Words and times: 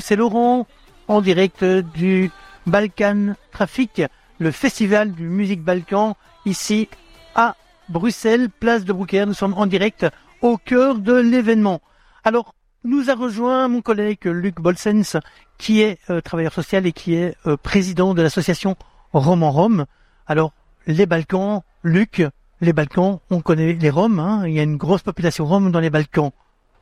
Bruxelles-Oran, 0.00 0.66
en 1.08 1.20
direct 1.20 1.62
du 1.62 2.30
Balkan 2.66 3.34
Traffic, 3.52 4.00
le 4.38 4.50
festival 4.50 5.12
du 5.12 5.28
Musique 5.28 5.62
Balkan, 5.62 6.16
ici 6.46 6.88
à 7.34 7.54
Bruxelles, 7.90 8.48
place 8.48 8.86
de 8.86 8.94
Brouckère. 8.94 9.26
Nous 9.26 9.34
sommes 9.34 9.52
en 9.52 9.66
direct 9.66 10.06
au 10.40 10.56
cœur 10.56 10.94
de 10.94 11.12
l'événement. 11.12 11.82
Alors, 12.24 12.54
nous 12.82 13.10
a 13.10 13.14
rejoint 13.14 13.68
mon 13.68 13.82
collègue 13.82 14.24
Luc 14.24 14.54
Bolsens, 14.58 15.18
qui 15.58 15.82
est 15.82 15.98
euh, 16.08 16.22
travailleur 16.22 16.54
social 16.54 16.86
et 16.86 16.92
qui 16.92 17.14
est 17.14 17.36
euh, 17.46 17.58
président 17.58 18.14
de 18.14 18.22
l'association 18.22 18.76
Rome 19.12 19.42
en 19.42 19.50
Rome. 19.50 19.84
Alors, 20.26 20.54
les 20.86 21.04
Balkans, 21.04 21.60
Luc, 21.82 22.22
les 22.62 22.72
Balkans, 22.72 23.18
on 23.28 23.42
connaît 23.42 23.74
les 23.74 23.90
Roms, 23.90 24.18
hein, 24.18 24.46
il 24.46 24.54
y 24.54 24.60
a 24.60 24.62
une 24.62 24.78
grosse 24.78 25.02
population 25.02 25.44
Rome 25.44 25.70
dans 25.70 25.80
les 25.80 25.90
Balkans. 25.90 26.30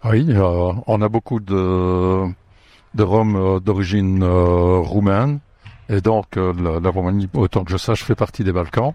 Oui, 0.04 0.24
euh, 0.28 0.72
on 0.86 1.02
a 1.02 1.08
beaucoup 1.08 1.40
de, 1.40 2.28
de 2.98 3.02
Roms 3.02 3.60
d'origine 3.60 4.22
roumaine, 4.24 5.38
et 5.88 6.00
donc 6.00 6.36
la, 6.36 6.90
Roumanie, 6.90 7.28
autant 7.32 7.64
que 7.64 7.70
je 7.70 7.78
sache, 7.78 8.04
fait 8.04 8.14
partie 8.14 8.44
des 8.44 8.52
Balkans. 8.52 8.92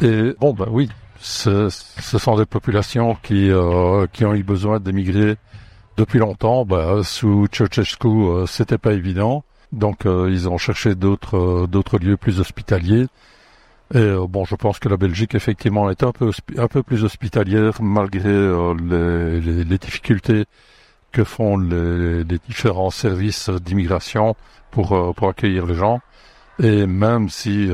Et 0.00 0.34
bon, 0.40 0.54
ben 0.54 0.68
oui, 0.70 0.88
ce, 1.20 1.68
sont 1.68 2.36
des 2.36 2.46
populations 2.46 3.16
qui, 3.22 3.50
qui 4.12 4.24
ont 4.24 4.34
eu 4.34 4.42
besoin 4.42 4.80
d'émigrer 4.80 5.36
depuis 5.98 6.18
longtemps. 6.20 6.64
Bah, 6.64 7.00
sous 7.02 7.46
Ceausescu, 7.52 8.08
euh, 8.08 8.46
c'était 8.46 8.78
pas 8.78 8.94
évident. 8.94 9.44
Donc 9.72 10.06
euh, 10.06 10.30
ils 10.30 10.48
ont 10.48 10.56
cherché 10.56 10.94
d'autres 10.94 11.36
euh, 11.36 11.66
d'autres 11.66 11.98
lieux 11.98 12.16
plus 12.16 12.40
hospitaliers. 12.40 13.06
Et 13.94 14.14
bon, 14.28 14.44
je 14.44 14.54
pense 14.54 14.78
que 14.78 14.88
la 14.88 14.98
Belgique 14.98 15.34
effectivement 15.34 15.90
est 15.90 16.02
un 16.02 16.12
peu 16.12 16.30
un 16.58 16.68
peu 16.68 16.82
plus 16.82 17.04
hospitalière 17.04 17.80
malgré 17.80 18.32
les, 18.74 19.78
difficultés 19.78 20.44
que 21.12 21.24
font 21.24 21.56
les, 21.56 22.24
différents 22.46 22.90
services 22.90 23.50
d'immigration 23.50 24.36
pour 24.70 25.14
pour 25.14 25.28
accueillir 25.28 25.66
les 25.66 25.74
gens. 25.74 26.00
Et 26.62 26.86
même 26.86 27.28
si 27.28 27.68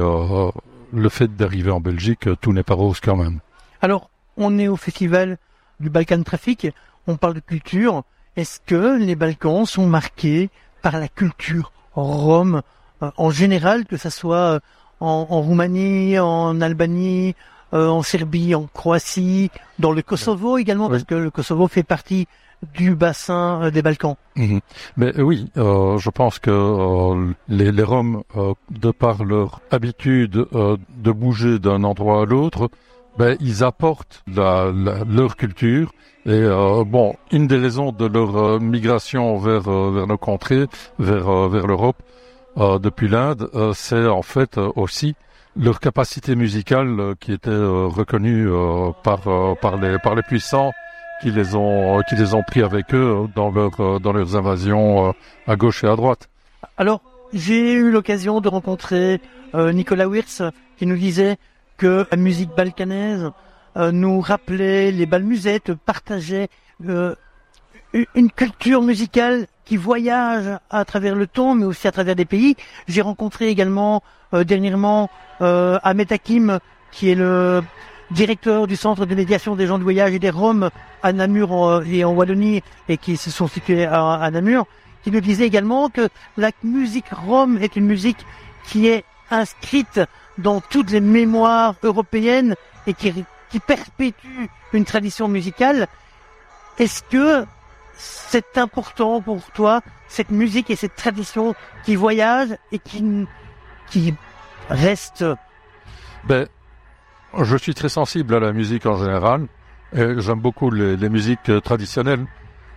le 0.92 1.08
fait 1.08 1.34
d'arriver 1.34 1.70
en 1.70 1.80
Belgique, 1.80 2.28
tout 2.40 2.52
n'est 2.52 2.62
pas 2.62 2.74
rose 2.74 3.00
quand 3.00 3.16
même. 3.16 3.40
Alors, 3.82 4.10
on 4.36 4.58
est 4.58 4.68
au 4.68 4.76
festival 4.76 5.38
du 5.80 5.90
Balkan 5.90 6.22
Traffic, 6.22 6.68
on 7.06 7.16
parle 7.16 7.34
de 7.34 7.40
culture. 7.40 8.04
Est-ce 8.36 8.60
que 8.64 8.98
les 8.98 9.14
Balkans 9.14 9.66
sont 9.66 9.86
marqués 9.86 10.50
par 10.82 10.98
la 10.98 11.08
culture 11.08 11.72
rome 11.94 12.62
euh, 13.02 13.10
en 13.16 13.30
général, 13.30 13.86
que 13.86 13.96
ce 13.96 14.10
soit 14.10 14.36
euh, 14.36 14.60
en, 15.00 15.24
Roumanie, 15.24 16.18
en 16.18 16.60
Albanie, 16.60 17.34
euh, 17.72 17.88
en 17.88 18.02
Serbie, 18.02 18.54
en 18.54 18.66
Croatie, 18.72 19.50
dans 19.78 19.92
le 19.92 20.02
Kosovo 20.02 20.58
également, 20.58 20.88
parce 20.88 21.04
que 21.04 21.14
le 21.14 21.30
Kosovo 21.30 21.68
fait 21.68 21.82
partie 21.82 22.26
du 22.74 22.94
bassin 22.94 23.70
des 23.70 23.82
Balkans. 23.82 24.16
Mhm. 24.36 24.60
Mais 24.96 25.20
oui, 25.20 25.50
je 25.56 26.10
pense 26.10 26.38
que 26.38 27.34
les, 27.48 27.72
les, 27.72 27.82
Roms, 27.82 28.22
de 28.70 28.90
par 28.90 29.24
leur 29.24 29.60
habitude 29.70 30.32
de 30.52 31.12
bouger 31.12 31.58
d'un 31.58 31.84
endroit 31.84 32.22
à 32.22 32.24
l'autre, 32.24 32.70
ben, 33.18 33.36
ils 33.40 33.62
apportent 33.62 34.24
la, 34.26 34.72
leur 35.08 35.36
culture. 35.36 35.92
Et 36.26 36.30
euh, 36.32 36.84
bon, 36.84 37.14
une 37.32 37.46
des 37.46 37.58
raisons 37.58 37.92
de 37.92 38.06
leur 38.06 38.36
euh, 38.36 38.58
migration 38.58 39.36
vers 39.36 39.68
euh, 39.68 39.92
vers 39.92 40.06
nos 40.06 40.18
contrées, 40.18 40.66
vers 40.98 41.48
vers 41.48 41.66
l'Europe, 41.66 42.02
depuis 42.56 43.08
l'Inde, 43.08 43.50
c'est 43.74 44.06
en 44.06 44.22
fait 44.22 44.58
aussi 44.76 45.16
leur 45.56 45.80
capacité 45.80 46.34
musicale 46.36 47.14
qui 47.20 47.32
était 47.32 47.50
reconnue 47.50 48.48
par 49.02 49.20
par 49.60 49.76
les 49.76 49.98
par 49.98 50.14
les 50.14 50.22
puissants 50.22 50.72
qui 51.22 51.30
les 51.30 51.54
ont 51.54 52.00
qui 52.08 52.16
les 52.16 52.34
ont 52.34 52.42
pris 52.42 52.62
avec 52.62 52.94
eux 52.94 53.28
dans 53.34 53.50
leur 53.50 54.00
dans 54.00 54.12
leurs 54.12 54.36
invasions 54.36 55.14
à 55.46 55.56
gauche 55.56 55.84
et 55.84 55.88
à 55.88 55.96
droite. 55.96 56.28
Alors, 56.76 57.00
j'ai 57.32 57.72
eu 57.72 57.90
l'occasion 57.90 58.40
de 58.40 58.48
rencontrer 58.48 59.20
Nicolas 59.54 60.08
Wirtz 60.08 60.42
qui 60.76 60.86
nous 60.86 60.96
disait 60.96 61.36
que 61.76 62.06
la 62.10 62.16
musique 62.16 62.50
balkanaise 62.56 63.30
euh, 63.76 63.90
nous 63.90 64.20
rappelait 64.20 64.92
les 64.92 65.06
balmusettes, 65.06 65.74
partageait 65.74 66.48
euh, 66.86 67.14
une 68.14 68.30
culture 68.30 68.82
musicale 68.82 69.46
qui 69.64 69.76
voyage 69.76 70.58
à 70.70 70.84
travers 70.84 71.14
le 71.14 71.26
temps, 71.26 71.54
mais 71.54 71.64
aussi 71.64 71.88
à 71.88 71.92
travers 71.92 72.16
des 72.16 72.24
pays. 72.24 72.56
J'ai 72.86 73.02
rencontré 73.02 73.48
également 73.48 74.02
euh, 74.32 74.44
dernièrement 74.44 75.10
Ahmed 75.40 76.12
Hakim, 76.12 76.60
qui 76.92 77.10
est 77.10 77.14
le 77.14 77.62
directeur 78.10 78.66
du 78.66 78.76
centre 78.76 79.04
de 79.04 79.14
médiation 79.14 79.56
des 79.56 79.66
gens 79.66 79.78
de 79.78 79.82
voyage 79.82 80.12
et 80.14 80.18
des 80.18 80.30
Roms 80.30 80.70
à 81.02 81.12
Namur 81.12 81.82
et 81.86 82.04
en 82.04 82.12
Wallonie, 82.12 82.62
et 82.88 82.96
qui 82.96 83.16
se 83.16 83.30
sont 83.30 83.48
situés 83.48 83.84
à, 83.84 84.12
à 84.14 84.30
Namur, 84.30 84.66
qui 85.02 85.10
nous 85.10 85.20
disait 85.20 85.46
également 85.46 85.90
que 85.90 86.08
la 86.36 86.50
musique 86.62 87.10
rome 87.10 87.58
est 87.58 87.76
une 87.76 87.86
musique 87.86 88.24
qui 88.64 88.86
est 88.86 89.04
inscrite 89.30 90.00
dans 90.38 90.60
toutes 90.60 90.90
les 90.90 91.00
mémoires 91.00 91.74
européennes 91.82 92.54
et 92.86 92.94
qui, 92.94 93.12
qui 93.50 93.60
perpétue 93.60 94.48
une 94.72 94.84
tradition 94.84 95.28
musicale. 95.28 95.86
Est-ce 96.78 97.02
que 97.02 97.44
c'est 97.96 98.58
important 98.58 99.20
pour 99.20 99.42
toi, 99.52 99.80
cette 100.08 100.30
musique 100.30 100.70
et 100.70 100.76
cette 100.76 100.94
tradition 100.94 101.54
qui 101.84 101.96
voyage 101.96 102.48
et 102.72 102.78
qui, 102.78 103.04
qui 103.90 104.14
reste 104.68 105.24
Ben, 106.24 106.46
je 107.42 107.56
suis 107.56 107.74
très 107.74 107.88
sensible 107.88 108.34
à 108.34 108.40
la 108.40 108.52
musique 108.52 108.86
en 108.86 108.96
général. 108.96 109.46
et 109.94 110.20
J'aime 110.20 110.40
beaucoup 110.40 110.70
les, 110.70 111.08
musiques 111.08 111.50
traditionnelles. 111.62 112.26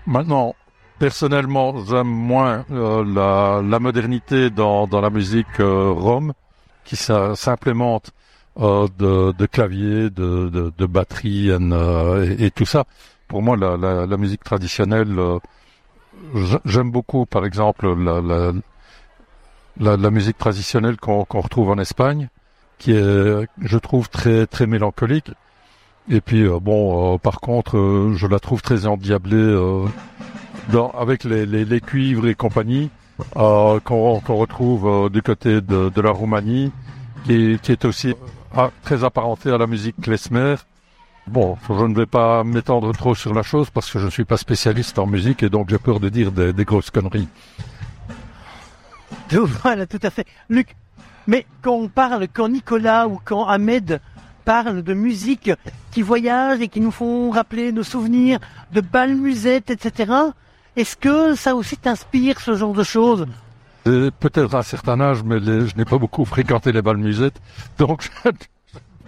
Maintenant, 0.05 0.55
personnellement, 0.99 1.83
j'aime 1.85 2.07
moins 2.07 2.65
euh, 2.71 3.61
la, 3.61 3.79
modernité 3.79 4.49
dans, 4.49 4.87
dans 4.87 5.01
la 5.01 5.09
musique 5.09 5.59
euh, 5.59 5.91
rome 5.91 6.33
qui 6.85 6.95
s'implémente 6.95 8.11
euh, 8.59 8.87
de, 8.97 9.33
de, 9.37 9.45
clavier, 9.45 10.09
de, 10.09 10.49
de, 10.49 10.85
batterie 10.87 11.51
euh, 11.51 12.35
et, 12.39 12.49
tout 12.49 12.65
ça. 12.65 12.85
Pour 13.27 13.41
moi, 13.41 13.57
la, 13.57 14.17
musique 14.17 14.43
traditionnelle, 14.43 15.19
euh, 15.19 15.39
j'aime 16.65 16.91
beaucoup, 16.91 17.25
par 17.25 17.45
exemple, 17.45 17.93
la, 19.79 20.11
musique 20.11 20.37
traditionnelle 20.37 20.97
qu'on 20.97 21.23
retrouve 21.23 21.69
en 21.69 21.77
Espagne, 21.77 22.29
qui 22.77 22.91
est, 22.91 23.47
je 23.61 23.77
trouve, 23.77 24.09
très 24.09 24.47
très 24.47 24.67
mélancolique. 24.67 25.31
Et 26.09 26.21
puis, 26.21 26.47
bon, 26.61 27.17
par 27.17 27.41
contre, 27.41 28.13
je 28.15 28.27
la 28.27 28.39
trouve 28.39 28.61
très 28.61 28.85
endiablée 28.85 29.83
avec 30.97 31.23
les, 31.25 31.81
cuivres 31.81 32.27
et 32.27 32.35
compagnie. 32.35 32.89
Euh, 33.35 33.79
qu'on 33.79 34.19
retrouve 34.19 34.87
euh, 34.87 35.09
du 35.09 35.23
côté 35.23 35.59
de, 35.61 36.01
la 36.01 36.11
Roumanie, 36.11 36.71
qui, 37.25 37.57
qui, 37.63 37.71
est 37.71 37.83
aussi 37.83 38.13
euh, 38.57 38.67
très 38.83 39.03
apparenté 39.03 39.49
à 39.49 39.57
la 39.57 39.65
musique 39.65 39.95
klezmer. 39.99 40.55
Bon, 41.27 41.57
je 41.67 41.73
ne 41.73 41.93
vais 41.93 42.05
pas 42.05 42.43
m'étendre 42.43 42.93
trop 42.93 43.13
sur 43.13 43.33
la 43.33 43.43
chose 43.43 43.69
parce 43.69 43.91
que 43.91 43.99
je 43.99 44.05
ne 44.05 44.09
suis 44.09 44.23
pas 44.23 44.37
spécialiste 44.37 44.97
en 44.97 45.05
musique 45.05 45.43
et 45.43 45.49
donc 45.49 45.69
j'ai 45.69 45.77
peur 45.77 45.99
de 45.99 46.07
dire 46.07 46.31
des, 46.31 46.53
des 46.53 46.65
grosses 46.65 46.89
conneries. 46.89 47.27
Voilà, 49.63 49.85
tout 49.85 49.99
à 50.03 50.09
fait. 50.09 50.25
Luc, 50.49 50.75
mais 51.27 51.45
quand 51.61 51.73
on 51.73 51.89
parle, 51.89 52.27
quand 52.31 52.47
Nicolas 52.47 53.07
ou 53.07 53.19
quand 53.23 53.45
Ahmed 53.45 53.99
parle 54.45 54.81
de 54.81 54.93
musique 54.93 55.51
qui 55.91 56.01
voyage 56.01 56.61
et 56.61 56.69
qui 56.69 56.79
nous 56.79 56.91
font 56.91 57.31
rappeler 57.31 57.73
nos 57.73 57.83
souvenirs 57.83 58.39
de 58.71 58.79
balmusettes, 58.79 59.69
etc., 59.69 60.13
est-ce 60.77 60.95
que 60.95 61.35
ça 61.35 61.55
aussi 61.55 61.75
t'inspire 61.75 62.39
ce 62.39 62.55
genre 62.55 62.73
de 62.73 62.83
choses? 62.83 63.25
Peut-être 63.83 64.55
à 64.55 64.59
un 64.59 64.63
certain 64.63 64.99
âge, 65.01 65.23
mais 65.23 65.39
je 65.39 65.75
n'ai 65.75 65.85
pas 65.85 65.97
beaucoup 65.97 66.23
fréquenté 66.23 66.71
les 66.71 66.81
bals 66.81 66.97
musettes, 66.97 67.41
donc 67.77 68.09
je 68.23 68.29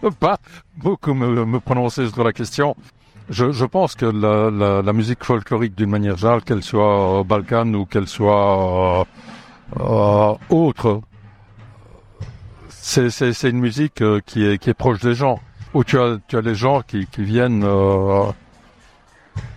peux 0.02 0.12
pas 0.28 0.38
beaucoup 0.78 1.14
me, 1.14 1.60
prononcer 1.60 2.08
sur 2.10 2.24
la 2.24 2.34
question. 2.34 2.76
Je, 3.30 3.66
pense 3.66 3.96
que 3.96 4.06
la, 4.06 4.94
musique 4.94 5.24
folklorique, 5.24 5.76
d'une 5.76 5.90
manière 5.90 6.18
générale, 6.18 6.44
qu'elle 6.44 6.64
soit 6.64 7.24
Balkan 7.24 7.74
ou 7.74 7.86
qu'elle 7.86 8.08
soit 8.08 9.02
euh, 9.02 9.06
euh, 9.80 10.34
autre, 10.50 11.01
c'est 12.69 13.44
une 13.44 13.60
musique 13.60 14.01
euh, 14.01 14.19
qui 14.25 14.46
est, 14.46 14.57
qui 14.57 14.72
est 14.72 14.74
proche 14.74 15.00
des 15.00 15.13
gens. 15.13 15.40
Où 15.75 15.84
tu 15.84 16.00
as, 16.00 16.18
tu 16.28 16.36
as 16.36 16.42
les 16.42 16.56
gens 16.56 16.81
qui, 16.81 17.06
qui 17.06 17.24
viennent 17.24 17.63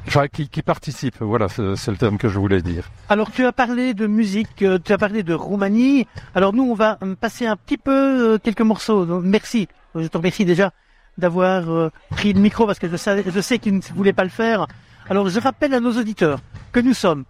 Enfin, 0.06 0.26
qui, 0.28 0.48
qui 0.48 0.62
participe, 0.62 1.16
voilà, 1.20 1.48
c'est 1.48 1.90
le 1.90 1.96
terme 1.96 2.18
que 2.18 2.28
je 2.28 2.38
voulais 2.38 2.60
dire. 2.60 2.90
Alors, 3.08 3.30
tu 3.30 3.44
as 3.46 3.52
parlé 3.52 3.94
de 3.94 4.06
musique, 4.06 4.62
euh, 4.62 4.78
tu 4.82 4.92
as 4.92 4.98
parlé 4.98 5.22
de 5.22 5.32
Roumanie. 5.32 6.06
Alors, 6.34 6.52
nous, 6.52 6.64
on 6.64 6.74
va 6.74 6.98
euh, 7.02 7.14
passer 7.14 7.46
un 7.46 7.56
petit 7.56 7.78
peu 7.78 8.34
euh, 8.34 8.38
quelques 8.38 8.62
morceaux. 8.62 9.06
merci, 9.20 9.68
je 9.94 10.06
te 10.06 10.16
remercie 10.16 10.44
déjà 10.44 10.72
d'avoir 11.18 11.90
pris 12.10 12.32
le 12.32 12.40
micro 12.40 12.66
parce 12.66 12.78
que 12.78 12.88
je, 12.88 12.96
sais, 12.96 13.22
je 13.26 13.40
sais 13.40 13.60
ne 13.66 13.80
voulait 13.94 14.12
pas 14.12 14.24
le 14.24 14.30
faire. 14.30 14.66
Alors, 15.10 15.28
je 15.28 15.38
rappelle 15.40 15.74
à 15.74 15.80
nos 15.80 15.92
auditeurs 15.92 16.40
que 16.72 16.80
nous 16.80 16.94
sommes 16.94 17.24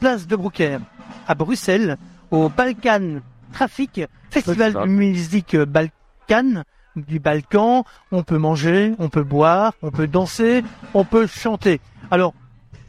place 0.00 0.26
de 0.26 0.36
Brouckère 0.36 0.80
à 1.26 1.34
Bruxelles, 1.34 1.96
au 2.30 2.48
Balkan 2.48 3.20
Traffic, 3.52 4.02
festival 4.30 4.72
de 4.74 4.86
musique 4.86 5.56
Balkan 5.56 6.64
du 6.96 7.20
Balkan, 7.20 7.84
on 8.10 8.22
peut 8.22 8.38
manger, 8.38 8.94
on 8.98 9.08
peut 9.08 9.22
boire, 9.22 9.72
on 9.82 9.90
peut 9.90 10.06
danser, 10.06 10.64
on 10.94 11.04
peut 11.04 11.26
chanter. 11.26 11.80
Alors, 12.10 12.34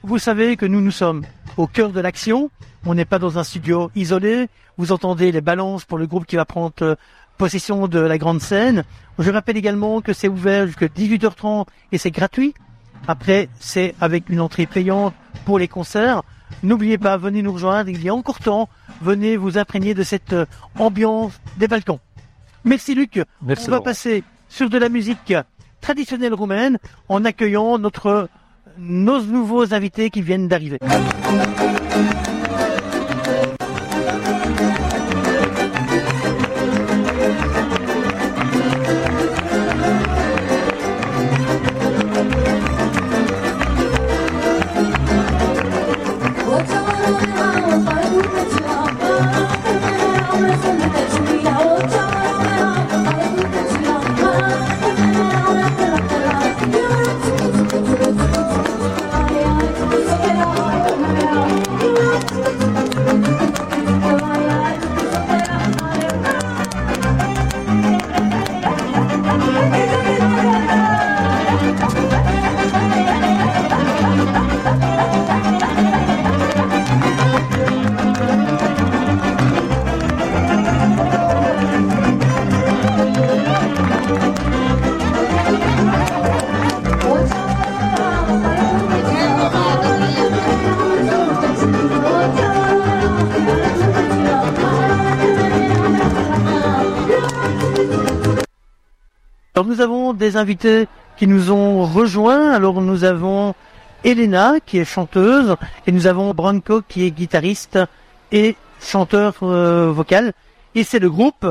vous 0.04 0.18
savez 0.18 0.56
que 0.56 0.66
nous, 0.66 0.82
nous 0.82 0.92
sommes 0.92 1.24
au 1.58 1.68
cœur 1.68 1.92
de 1.92 2.00
l'action. 2.00 2.50
On 2.86 2.96
n'est 2.96 3.06
pas 3.06 3.20
dans 3.20 3.38
un 3.38 3.44
studio 3.44 3.92
isolé. 3.96 4.48
Vous 4.78 4.92
entendez 4.92 5.32
les 5.32 5.42
balances 5.42 5.84
pour 5.84 5.98
le 5.98 6.08
groupe 6.08 6.26
qui 6.26 6.38
va 6.38 6.46
prendre 6.46 6.74
euh, 6.82 6.96
possession 7.40 7.88
de 7.88 8.00
la 8.00 8.18
grande 8.20 8.42
scène. 8.42 8.84
Je 9.18 9.32
rappelle 9.32 9.58
également 9.58 10.02
que 10.02 10.14
c'est 10.14 10.28
ouvert 10.28 10.68
jusqu'à 10.68 10.88
18h30 10.88 11.66
et 11.92 11.98
c'est 11.98 12.12
gratuit. 12.12 12.54
Après, 13.08 13.50
c'est 13.60 13.96
avec 14.02 14.30
une 14.30 14.42
entrée 14.42 14.68
payante 14.68 15.14
pour 15.46 15.58
les 15.58 15.70
concerts. 15.70 16.22
N'oubliez 16.62 16.98
pas, 16.98 17.16
venez 17.18 17.42
nous 17.42 17.54
rejoindre, 17.54 17.90
il 17.90 18.04
y 18.04 18.10
a 18.10 18.14
encore 18.14 18.40
temps. 18.40 18.68
Venez 19.02 19.38
vous 19.38 19.58
imprégner 19.58 19.94
de 19.94 20.04
cette 20.04 20.34
euh, 20.34 20.46
ambiance 20.78 21.40
des 21.58 21.70
Balkans. 21.70 22.00
Merci 22.66 22.94
Luc. 22.94 23.22
Merci, 23.42 23.70
On 23.70 23.72
va 23.72 23.82
passer 23.82 24.24
sur 24.50 24.70
de 24.70 24.78
la 24.78 24.90
musique 24.90 25.34
traditionnelle 25.80 26.34
roumaine 26.34 26.78
en 27.08 27.24
accueillant 27.24 27.80
notre 27.80 28.28
nos 28.78 29.22
nouveaux 29.22 29.74
invités 29.74 30.10
qui 30.10 30.22
viennent 30.22 30.50
d'arriver. 30.50 30.80
Des 100.30 100.38
invités 100.38 100.88
qui 101.18 101.26
nous 101.28 101.52
ont 101.52 101.84
rejoints. 101.86 102.52
Alors 102.52 102.82
nous 102.82 103.04
avons 103.04 103.56
Elena 104.04 104.48
qui 104.66 104.78
est 104.78 104.86
chanteuse 104.86 105.56
et 105.88 105.92
nous 105.92 106.06
avons 106.08 106.34
Branco 106.34 106.82
qui 106.88 107.06
est 107.06 107.12
guitariste 107.12 107.80
et 108.32 108.56
chanteur 108.80 109.34
euh, 109.42 109.92
vocal. 109.92 110.34
Et 110.76 110.84
c'est 110.84 111.00
le 111.00 111.10
groupe. 111.10 111.46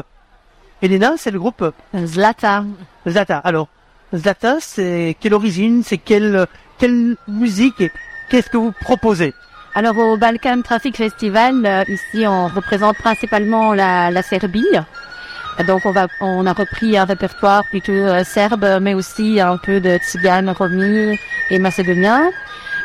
Elena, 0.81 1.15
c'est 1.17 1.33
le 1.33 1.41
groupe 1.41 1.65
Zlata. 1.97 2.65
Zlata. 3.07 3.39
Alors 3.39 3.69
Zlata, 4.15 4.57
c'est 4.61 5.17
quelle 5.21 5.35
origine, 5.35 5.83
c'est 5.83 5.99
quelle 5.99 6.47
quelle 6.79 7.17
musique 7.27 7.81
et 7.81 7.91
qu'est-ce 8.31 8.49
que 8.49 8.57
vous 8.57 8.73
proposez? 8.81 9.35
Alors 9.75 9.99
au 9.99 10.17
Balkan 10.17 10.63
Traffic 10.63 10.97
Festival, 10.97 11.67
euh, 11.67 11.83
ici 11.89 12.27
on 12.27 12.47
représente 12.47 12.97
principalement 12.99 13.75
la, 13.75 14.11
la 14.13 14.23
Serbie. 14.23 14.65
Donc 15.67 15.87
on 15.87 15.91
va, 15.91 16.07
on 16.21 16.47
a 16.47 16.53
repris 16.53 16.97
un 16.97 17.05
répertoire 17.05 17.65
plutôt 17.65 17.93
euh, 17.93 18.23
serbe, 18.23 18.79
mais 18.81 18.95
aussi 18.95 19.41
un 19.41 19.57
peu 19.57 19.81
de 19.81 19.97
tzigane, 19.97 20.51
romi 20.51 21.19
et 21.51 21.59
macédonien. 21.59 22.31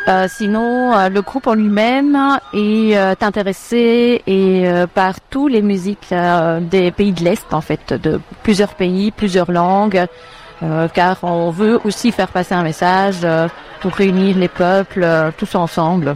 Euh, 0.08 0.28
sinon, 0.28 0.94
euh, 0.94 1.08
le 1.08 1.22
groupe 1.22 1.48
en 1.48 1.54
lui-même 1.54 2.18
est 2.54 2.98
euh, 2.98 3.16
intéressé 3.22 4.22
et 4.28 4.68
euh, 4.68 4.86
par 4.86 5.22
tous 5.30 5.48
les 5.48 5.62
musiques 5.62 6.14
des 6.62 6.92
pays 6.92 7.14
de 7.14 7.24
l'Est, 7.24 7.54
en 7.54 7.62
fait, 7.62 7.94
de 7.94 8.20
plusieurs 8.44 8.74
pays, 8.74 9.12
plusieurs 9.12 9.52
langues, 9.52 10.06
car 10.94 11.18
on 11.24 11.50
veut 11.52 11.80
aussi 11.84 12.12
faire 12.14 12.30
passer 12.30 12.56
un 12.56 12.64
message 12.64 13.28
pour 13.82 13.92
réunir 13.92 14.38
les 14.38 14.48
peuples 14.48 15.06
tous 15.38 15.56
ensemble. 15.56 16.16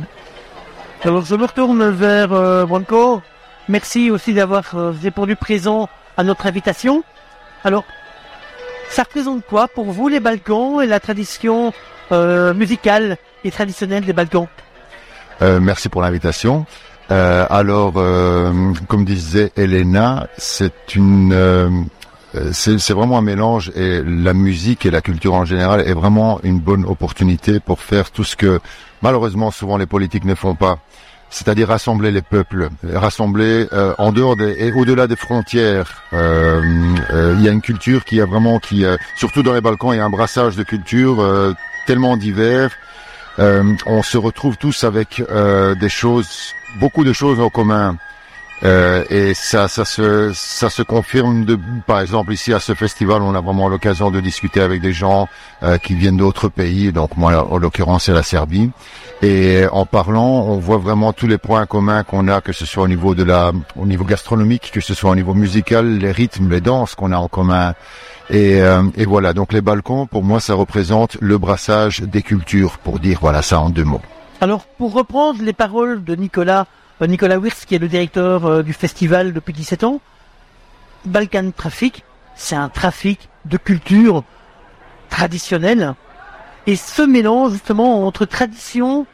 Alors 1.03 1.25
je 1.25 1.35
me 1.35 1.45
retourne 1.45 1.89
vers 1.89 2.29
Branco. 2.65 3.21
Merci 3.67 4.09
aussi 4.09 4.33
d'avoir 4.33 4.63
répondu 5.03 5.35
présent 5.35 5.89
à 6.17 6.23
notre 6.23 6.47
invitation. 6.47 7.03
Alors, 7.63 7.85
ça 8.89 9.03
représente 9.03 9.45
quoi 9.45 9.67
pour 9.67 9.85
vous 9.91 10.07
les 10.07 10.19
Balkans 10.19 10.81
et 10.81 10.87
la 10.87 10.99
tradition 10.99 11.73
euh, 12.11 12.53
musicale 12.53 13.17
et 13.43 13.51
traditionnelle 13.51 14.05
des 14.05 14.13
Balkans? 14.13 14.47
Euh, 15.41 15.59
merci 15.59 15.89
pour 15.89 16.01
l'invitation. 16.01 16.65
Euh, 17.11 17.45
alors, 17.49 17.93
comme 18.87 19.05
disait 19.05 19.51
Elena, 19.55 20.27
c'est 20.37 20.95
une, 20.95 21.87
c'est 22.51 22.91
vraiment 22.91 23.17
un 23.17 23.21
mélange 23.21 23.71
et 23.75 24.01
la 24.03 24.33
musique 24.33 24.85
et 24.85 24.91
la 24.91 25.01
culture 25.01 25.33
en 25.33 25.45
général 25.45 25.81
est 25.87 25.93
vraiment 25.93 26.39
une 26.43 26.59
bonne 26.59 26.85
opportunité 26.85 27.59
pour 27.59 27.79
faire 27.79 28.11
tout 28.11 28.25
ce 28.25 28.35
que 28.35 28.59
malheureusement 29.01 29.51
souvent 29.51 29.77
les 29.77 29.85
politiques 29.85 30.25
ne 30.25 30.35
font 30.35 30.55
pas. 30.55 30.79
C'est-à-dire 31.29 31.67
rassembler 31.67 32.11
les 32.11 32.21
peuples, 32.21 32.69
rassembler 32.93 33.67
euh, 33.73 33.93
en 33.97 34.11
dehors 34.11 34.37
des, 34.37 34.55
et 34.59 34.71
au-delà 34.71 35.07
des 35.07 35.17
frontières. 35.17 36.03
Euh, 36.13 36.61
euh, 37.11 37.35
Il 37.37 37.43
y 37.43 37.49
a 37.49 37.51
une 37.51 37.61
culture 37.61 38.05
qui 38.05 38.21
a 38.21 38.25
vraiment, 38.25 38.59
qui, 38.59 38.85
surtout 39.17 39.43
dans 39.43 39.53
les 39.53 39.61
Balkans, 39.61 39.93
il 39.93 39.97
y 39.97 39.99
a 39.99 40.05
un 40.05 40.09
brassage 40.09 40.55
de 40.55 40.63
cultures 40.63 41.55
tellement 41.85 42.17
divers. 42.17 42.71
On 43.37 44.03
se 44.03 44.17
retrouve 44.17 44.57
tous 44.57 44.83
avec 44.83 45.21
des 45.79 45.89
choses, 45.89 46.53
beaucoup 46.79 47.03
de 47.03 47.13
choses 47.13 47.39
en 47.39 47.49
commun. 47.49 47.97
Euh, 48.63 49.03
et 49.09 49.33
ça, 49.33 49.67
ça 49.67 49.85
se, 49.85 50.31
ça 50.33 50.69
se 50.69 50.81
confirme. 50.81 51.45
De, 51.45 51.59
par 51.85 51.99
exemple, 51.99 52.33
ici 52.33 52.53
à 52.53 52.59
ce 52.59 52.73
festival, 52.73 53.21
on 53.21 53.35
a 53.35 53.41
vraiment 53.41 53.69
l'occasion 53.69 54.09
de 54.09 54.19
discuter 54.19 54.61
avec 54.61 54.81
des 54.81 54.93
gens 54.93 55.27
euh, 55.63 55.77
qui 55.77 55.93
viennent 55.93 56.17
d'autres 56.17 56.49
pays. 56.49 56.91
Donc 56.91 57.17
moi, 57.17 57.51
en 57.51 57.57
l'occurrence, 57.57 58.05
c'est 58.05 58.13
la 58.13 58.23
Serbie. 58.23 58.71
Et 59.21 59.65
en 59.71 59.85
parlant, 59.85 60.45
on 60.47 60.57
voit 60.57 60.77
vraiment 60.77 61.13
tous 61.13 61.27
les 61.27 61.37
points 61.37 61.65
communs 61.65 62.03
qu'on 62.03 62.27
a, 62.27 62.41
que 62.41 62.53
ce 62.53 62.65
soit 62.65 62.83
au 62.83 62.87
niveau 62.87 63.15
de 63.15 63.23
la, 63.23 63.51
au 63.75 63.85
niveau 63.85 64.05
gastronomique, 64.05 64.71
que 64.71 64.81
ce 64.81 64.93
soit 64.93 65.11
au 65.11 65.15
niveau 65.15 65.33
musical, 65.33 65.97
les 65.97 66.11
rythmes, 66.11 66.49
les 66.49 66.61
danses 66.61 66.95
qu'on 66.95 67.11
a 67.11 67.17
en 67.17 67.27
commun. 67.27 67.73
Et, 68.29 68.61
euh, 68.61 68.83
et 68.95 69.05
voilà, 69.05 69.33
donc 69.33 69.53
les 69.53 69.61
Balkans, 69.61 70.07
pour 70.07 70.23
moi, 70.23 70.39
ça 70.39 70.53
représente 70.53 71.17
le 71.21 71.37
brassage 71.37 72.01
des 72.01 72.21
cultures, 72.21 72.77
pour 72.79 72.99
dire 72.99 73.19
voilà 73.21 73.41
ça 73.41 73.59
en 73.59 73.69
deux 73.69 73.85
mots. 73.85 74.01
Alors, 74.41 74.65
pour 74.77 74.93
reprendre 74.93 75.41
les 75.41 75.53
paroles 75.53 76.03
de 76.03 76.15
Nicolas, 76.15 76.67
Nicolas 77.05 77.37
Wirtz, 77.37 77.65
qui 77.65 77.75
est 77.75 77.79
le 77.79 77.87
directeur 77.87 78.45
euh, 78.45 78.63
du 78.63 78.73
festival 78.73 79.33
depuis 79.33 79.53
17 79.53 79.83
ans, 79.83 80.01
Balkan 81.05 81.51
Traffic, 81.55 82.03
c'est 82.35 82.55
un 82.55 82.69
trafic 82.69 83.29
de 83.45 83.57
culture 83.57 84.23
traditionnelle. 85.09 85.93
Et 86.65 86.75
ce 86.75 87.03
mélange, 87.03 87.51
justement, 87.53 88.05
entre 88.05 88.25
tradition 88.25 89.05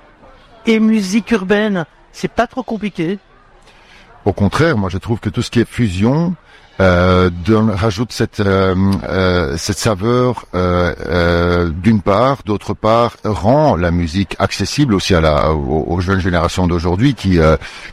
et 0.66 0.80
musique 0.80 1.32
urbaine, 1.32 1.86
c'est 2.12 2.32
pas 2.32 2.48
trop 2.48 2.64
compliqué. 2.64 3.20
Au 4.26 4.34
contraire, 4.34 4.78
moi 4.78 4.90
je 4.90 4.98
trouve 4.98 5.20
que 5.20 5.30
tout 5.30 5.42
ce 5.42 5.52
qui 5.52 5.60
est 5.60 5.68
fusion 5.68 6.36
euh, 6.80 7.30
rajoute 7.76 8.12
cette 8.12 8.40
euh, 8.40 8.74
euh, 9.08 9.56
cette 9.58 9.78
saveur 9.78 10.46
euh, 10.56 10.94
euh, 11.08 11.70
d'une 11.70 12.02
part, 12.02 12.40
d'autre 12.46 12.74
part 12.74 13.18
rend 13.24 13.76
la 13.76 13.92
musique 13.92 14.36
accessible 14.40 14.96
aussi 14.96 15.14
à 15.14 15.22
la 15.22 15.54
aux, 15.54 16.00
jeunes 16.02 16.20
générations 16.20 16.66
d'aujourd'hui 16.66 17.14
qui 17.14 17.38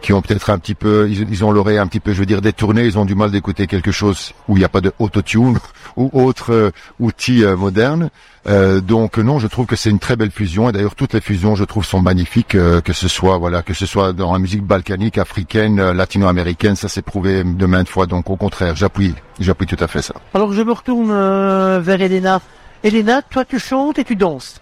qui 0.00 0.12
ont 0.12 0.22
peut-être 0.22 0.49
un 0.50 0.58
petit 0.58 0.75
peu 0.75 1.08
ils, 1.10 1.28
ils 1.30 1.44
ont 1.44 1.52
l'oreille 1.52 1.78
un 1.78 1.87
petit 1.87 2.00
peu 2.00 2.12
je 2.14 2.20
veux 2.20 2.26
dire 2.26 2.40
détournée, 2.40 2.84
ils 2.84 2.99
ont 2.99 3.04
du 3.04 3.14
mal 3.14 3.30
d'écouter 3.30 3.66
quelque 3.66 3.92
chose 3.92 4.32
où 4.49 4.56
il 4.56 4.60
n'y 4.60 4.64
a 4.64 4.70
pas 4.70 4.80
de 4.80 4.92
autotune 4.99 5.58
ou 5.96 6.08
autre 6.12 6.72
outil 6.99 7.44
moderne. 7.58 8.08
Euh, 8.47 8.80
donc 8.80 9.18
non, 9.18 9.38
je 9.38 9.47
trouve 9.47 9.66
que 9.66 9.76
c'est 9.76 9.90
une 9.90 9.99
très 9.99 10.16
belle 10.16 10.30
fusion 10.30 10.70
et 10.70 10.73
d'ailleurs 10.73 10.94
toutes 10.94 11.12
les 11.12 11.20
fusions 11.20 11.56
je 11.56 11.64
trouve 11.64 11.85
sont 11.85 12.00
magnifiques 12.00 12.54
euh, 12.54 12.80
que 12.80 12.94
ce 12.94 13.06
soit 13.06 13.37
voilà 13.37 13.62
que 13.62 13.75
ce 13.75 13.85
soit 13.85 14.14
dans 14.14 14.32
la 14.32 14.38
musique 14.38 14.62
balkanique, 14.62 15.18
africaine, 15.18 15.78
euh, 15.78 15.92
latino-américaine, 15.92 16.75
ça 16.75 16.88
s'est 16.88 17.02
prouvé 17.02 17.44
de 17.44 17.66
maintes 17.66 17.90
fois 17.90 18.06
donc 18.06 18.30
au 18.30 18.37
contraire, 18.37 18.75
j'appuie 18.76 19.14
j'appuie 19.40 19.66
tout 19.66 19.82
à 19.82 19.88
fait 19.88 20.02
ça. 20.02 20.14
Alors, 20.35 20.52
je 20.52 20.62
me 20.62 20.73
retourne 20.73 21.11
euh, 21.11 21.80
vers 21.82 22.00
Elena. 22.00 22.40
Elena, 22.85 23.23
toi, 23.23 23.44
tu 23.44 23.59
chantes 23.59 23.99
et 23.99 24.04
tu 24.04 24.16
danses. 24.16 24.61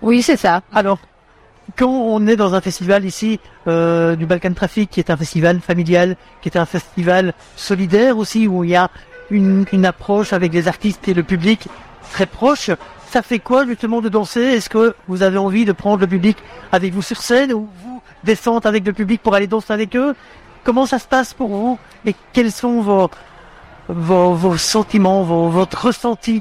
Oui, 0.00 0.22
c'est 0.22 0.36
ça. 0.36 0.62
Alors, 0.72 0.98
quand 1.76 1.90
on 1.90 2.26
est 2.26 2.36
dans 2.36 2.54
un 2.54 2.60
festival 2.60 3.04
ici 3.04 3.40
euh, 3.66 4.16
du 4.16 4.26
Balkan 4.26 4.52
Traffic, 4.52 4.90
qui 4.90 5.00
est 5.00 5.10
un 5.10 5.16
festival 5.16 5.60
familial, 5.60 6.16
qui 6.40 6.48
est 6.48 6.58
un 6.58 6.66
festival 6.66 7.34
solidaire 7.56 8.18
aussi, 8.18 8.46
où 8.46 8.64
il 8.64 8.70
y 8.70 8.76
a 8.76 8.90
une, 9.30 9.64
une 9.72 9.86
approche 9.86 10.32
avec 10.32 10.52
les 10.52 10.68
artistes 10.68 11.08
et 11.08 11.14
le 11.14 11.22
public 11.22 11.68
très 12.12 12.26
proche, 12.26 12.70
ça 13.12 13.20
fait 13.20 13.38
quoi 13.38 13.66
justement 13.66 14.00
de 14.00 14.08
danser? 14.08 14.40
Est-ce 14.40 14.70
que 14.70 14.94
vous 15.06 15.22
avez 15.22 15.36
envie 15.36 15.66
de 15.66 15.72
prendre 15.72 16.00
le 16.00 16.06
public 16.06 16.38
avec 16.72 16.94
vous 16.94 17.02
sur 17.02 17.18
scène 17.18 17.52
ou 17.52 17.68
vous 17.84 18.02
descendre 18.24 18.66
avec 18.66 18.86
le 18.86 18.94
public 18.94 19.20
pour 19.22 19.34
aller 19.34 19.46
danser 19.46 19.72
avec 19.74 19.94
eux? 19.96 20.14
Comment 20.64 20.86
ça 20.86 20.98
se 20.98 21.06
passe 21.06 21.34
pour 21.34 21.48
vous? 21.48 21.78
Et 22.06 22.14
quels 22.32 22.50
sont 22.50 22.80
vos, 22.80 23.10
vos, 23.88 24.32
vos 24.32 24.56
sentiments, 24.56 25.24
vos, 25.24 25.48
votre 25.50 25.88
ressenti? 25.88 26.40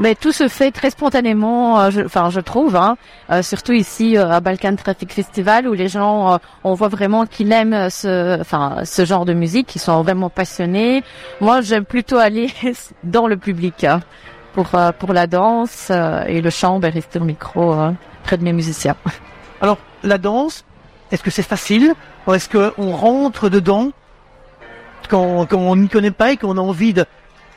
Mais 0.00 0.14
tout 0.14 0.32
se 0.32 0.48
fait 0.48 0.70
très 0.70 0.90
spontanément, 0.90 1.80
euh, 1.80 1.90
je, 1.90 2.00
enfin 2.00 2.28
je 2.28 2.40
trouve, 2.40 2.76
hein, 2.76 2.96
euh, 3.30 3.42
surtout 3.42 3.72
ici 3.72 4.16
euh, 4.16 4.28
à 4.30 4.40
Balkan 4.40 4.74
Traffic 4.74 5.12
Festival 5.12 5.68
où 5.68 5.74
les 5.74 5.88
gens, 5.88 6.38
on 6.64 6.74
voit 6.74 6.88
vraiment 6.88 7.24
qu'ils 7.24 7.52
aiment 7.52 7.88
ce, 7.88 8.40
enfin 8.40 8.80
ce 8.84 9.04
genre 9.04 9.24
de 9.24 9.32
musique, 9.32 9.66
qu'ils 9.66 9.80
sont 9.80 10.02
vraiment 10.02 10.28
passionnés. 10.28 11.04
Moi, 11.40 11.60
j'aime 11.60 11.84
plutôt 11.84 12.16
aller 12.16 12.50
dans 13.04 13.26
le 13.28 13.36
public 13.36 13.84
hein, 13.84 14.00
pour 14.54 14.70
pour 14.98 15.12
la 15.12 15.26
danse 15.26 15.90
et 16.26 16.40
le 16.40 16.50
chant, 16.50 16.78
ben, 16.78 16.92
rester 16.92 17.18
au 17.18 17.24
micro 17.24 17.74
près 18.24 18.36
de 18.36 18.44
mes 18.44 18.52
musiciens. 18.52 18.96
Alors 19.60 19.78
la 20.02 20.18
danse, 20.18 20.64
est-ce 21.10 21.22
que 21.22 21.30
c'est 21.30 21.42
facile 21.42 21.94
ou 22.26 22.34
est-ce 22.34 22.48
qu'on 22.48 22.92
rentre 22.92 23.48
dedans 23.48 23.90
quand, 25.08 25.46
quand 25.46 25.58
on 25.58 25.76
n'y 25.76 25.88
connaît 25.88 26.10
pas 26.10 26.32
et 26.32 26.36
qu'on 26.36 26.56
a 26.56 26.60
envie 26.60 26.92
de 26.92 27.04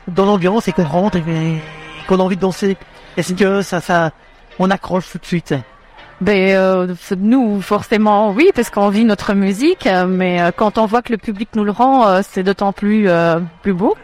dans 0.08 0.24
l'ambiance 0.24 0.68
et 0.68 0.72
qu'on 0.72 0.84
rentre 0.84 1.16
et 1.16 1.22
qu'on 2.06 2.20
a 2.20 2.22
envie 2.22 2.36
de 2.36 2.40
danser? 2.40 2.76
Est-ce 3.16 3.32
que 3.32 3.62
ça, 3.62 3.80
ça, 3.80 4.10
on 4.58 4.70
accroche 4.70 5.10
tout 5.10 5.18
de 5.18 5.26
suite? 5.26 5.54
Ben 6.20 6.56
euh, 6.56 6.94
nous 7.18 7.60
forcément 7.60 8.30
oui 8.30 8.50
parce 8.54 8.70
qu'on 8.70 8.88
vit 8.88 9.04
notre 9.04 9.34
musique 9.34 9.86
euh, 9.86 10.06
mais 10.06 10.40
euh, 10.40 10.50
quand 10.50 10.78
on 10.78 10.86
voit 10.86 11.02
que 11.02 11.12
le 11.12 11.18
public 11.18 11.50
nous 11.54 11.64
le 11.64 11.72
rend 11.72 12.22
c'est 12.22 12.42
d'autant 12.42 12.72
plus 12.72 13.08
plus 13.62 13.74
beau. 13.74 13.96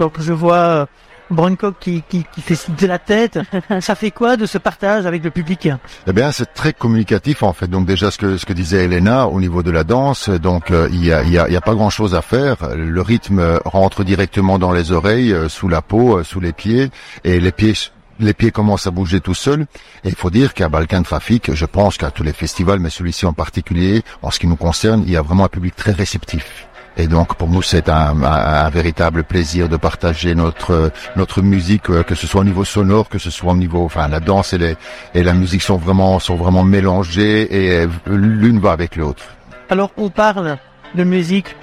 Donc 0.00 0.20
je 0.20 0.32
vois 0.32 0.88
Brancock 1.34 1.76
qui, 1.80 2.02
qui, 2.08 2.24
qui 2.32 2.40
fait 2.40 2.58
de 2.70 2.86
la 2.86 2.98
tête. 2.98 3.38
Ça 3.80 3.94
fait 3.94 4.10
quoi 4.10 4.36
de 4.36 4.46
ce 4.46 4.58
partage 4.58 5.06
avec 5.06 5.22
le 5.22 5.30
public? 5.30 5.68
Eh 6.06 6.12
bien, 6.12 6.32
c'est 6.32 6.52
très 6.54 6.72
communicatif 6.72 7.42
en 7.42 7.52
fait. 7.52 7.68
Donc 7.68 7.86
déjà 7.86 8.10
ce 8.10 8.18
que 8.18 8.36
ce 8.36 8.46
que 8.46 8.52
disait 8.52 8.84
Elena 8.84 9.28
au 9.28 9.40
niveau 9.40 9.62
de 9.62 9.70
la 9.70 9.84
danse, 9.84 10.28
donc 10.28 10.70
euh, 10.70 10.88
il 10.90 11.04
y 11.04 11.12
a 11.12 11.22
il 11.22 11.30
y 11.30 11.38
a, 11.38 11.48
y 11.48 11.56
a 11.56 11.60
pas 11.60 11.74
grand 11.74 11.90
chose 11.90 12.14
à 12.14 12.22
faire. 12.22 12.56
Le 12.74 13.00
rythme 13.00 13.60
rentre 13.64 14.04
directement 14.04 14.58
dans 14.58 14.72
les 14.72 14.92
oreilles, 14.92 15.32
euh, 15.32 15.48
sous 15.48 15.68
la 15.68 15.82
peau, 15.82 16.18
euh, 16.18 16.24
sous 16.24 16.40
les 16.40 16.52
pieds, 16.52 16.90
et 17.24 17.40
les 17.40 17.52
pieds 17.52 17.74
les 18.20 18.34
pieds 18.34 18.52
commencent 18.52 18.86
à 18.86 18.90
bouger 18.90 19.20
tout 19.20 19.34
seuls. 19.34 19.66
Et 20.04 20.08
il 20.08 20.14
faut 20.14 20.30
dire 20.30 20.54
qu'à 20.54 20.68
Balkan 20.68 21.02
Traffic, 21.02 21.52
je 21.52 21.66
pense 21.66 21.96
qu'à 21.96 22.10
tous 22.10 22.22
les 22.22 22.32
festivals, 22.32 22.78
mais 22.78 22.90
celui-ci 22.90 23.26
en 23.26 23.32
particulier, 23.32 24.02
en 24.22 24.30
ce 24.30 24.38
qui 24.38 24.46
nous 24.46 24.56
concerne, 24.56 25.02
il 25.06 25.12
y 25.12 25.16
a 25.16 25.22
vraiment 25.22 25.44
un 25.44 25.48
public 25.48 25.74
très 25.74 25.92
réceptif. 25.92 26.68
Et 26.96 27.08
donc 27.08 27.34
pour 27.34 27.48
nous 27.48 27.62
c'est 27.62 27.88
un, 27.88 28.22
un, 28.22 28.70
véritable 28.70 29.24
plaisir 29.24 29.68
de 29.68 29.76
partager 29.76 30.34
notre 30.34 30.92
notre 31.16 31.42
musique, 31.42 31.90
euh, 31.90 32.04
que 32.04 32.14
ce 32.14 32.26
soit 32.26 32.42
au 32.42 32.44
niveau 32.44 32.64
sonore, 32.64 33.08
que 33.08 33.18
ce 33.18 33.30
soit 33.30 33.52
au 33.52 33.56
niveau, 33.56 33.84
enfin 33.84 34.06
la 34.06 34.20
danse 34.20 34.52
et, 34.52 34.58
les, 34.58 34.76
et 35.14 35.24
la 35.24 35.32
musique 35.32 35.62
sont 35.62 35.76
vraiment 35.76 36.20
sont 36.20 36.36
vraiment 36.36 36.62
mélangées 36.62 37.82
et 37.82 37.86
l'une 38.06 38.60
va 38.60 38.70
avec 38.72 38.94
l'autre. 38.94 39.24
Alors 39.70 39.90
on 39.96 40.08
parle 40.08 40.56
de 40.94 41.04
musique 41.04 41.56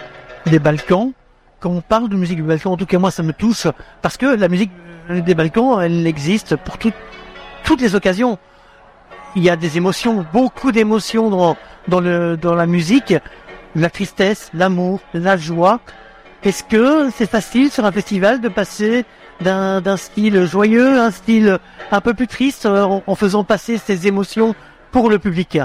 des 0.48 0.60
Balkans. 0.60 1.12
Quand 1.62 1.70
on 1.70 1.82
parle 1.82 2.10
de 2.10 2.16
musique 2.18 2.38
des 2.38 2.48
Balkans, 2.48 2.74
en 2.74 2.78
tout 2.78 2.86
cas 2.86 3.00
moi 3.00 3.12
ça 3.12 3.24
me 3.24 3.32
touche 3.32 3.68
parce 4.02 4.18
que 4.18 4.26
la 4.26 4.50
musique 4.50 4.72
des 5.10 5.36
Balkans, 5.36 5.80
elle 5.82 6.06
existe 6.08 6.58
pour 6.58 6.78
toutes 6.78 6.96
toutes 7.64 7.80
les 7.80 7.96
occasions. 7.96 8.38
Il 9.38 9.44
y 9.44 9.50
a 9.50 9.56
des 9.56 9.78
émotions, 9.78 10.26
beaucoup 10.34 10.74
d'émotions 10.74 11.30
dans 11.30 11.56
dans 11.88 12.02
le 12.02 12.36
dans 12.36 12.54
la 12.54 12.66
musique 12.66 13.14
la 13.76 13.90
tristesse, 13.90 14.50
l'amour, 14.54 15.00
la 15.14 15.38
joie. 15.38 15.80
Est-ce 16.44 16.64
que 16.64 17.10
c'est 17.16 17.30
facile 17.30 17.72
sur 17.72 17.86
un 17.86 17.92
festival 17.92 18.42
de 18.42 18.50
passer 18.50 19.06
d'un 19.42 19.98
style 19.98 20.46
joyeux 20.46 21.00
à 21.00 21.06
un 21.06 21.12
style 21.12 21.58
un 21.92 22.02
peu 22.02 22.14
plus 22.14 22.28
triste 22.28 22.66
euh, 22.66 23.00
en 23.06 23.16
faisant 23.16 23.44
passer 23.44 23.78
ces 23.78 24.08
émotions 24.08 24.56
pour 24.92 25.10
le 25.10 25.18
public? 25.18 25.58